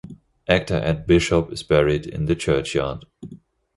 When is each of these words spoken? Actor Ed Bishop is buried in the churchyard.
Actor 0.49 0.77
Ed 0.81 1.05
Bishop 1.05 1.51
is 1.51 1.61
buried 1.61 2.07
in 2.07 2.25
the 2.25 2.33
churchyard. 2.35 3.05